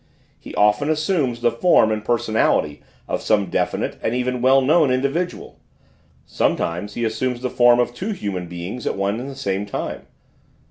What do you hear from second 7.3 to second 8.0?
the forms of